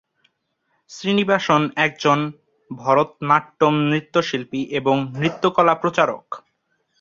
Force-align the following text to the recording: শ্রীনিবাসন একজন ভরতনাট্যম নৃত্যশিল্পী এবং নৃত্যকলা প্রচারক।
শ্রীনিবাসন 0.89 1.61
একজন 1.77 2.19
ভরতনাট্যম 2.71 3.73
নৃত্যশিল্পী 3.89 4.61
এবং 4.71 4.95
নৃত্যকলা 5.13 5.73
প্রচারক। 5.75 6.25